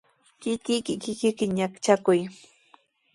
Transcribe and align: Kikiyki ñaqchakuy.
Kikiyki 0.41 1.45
ñaqchakuy. 1.57 2.19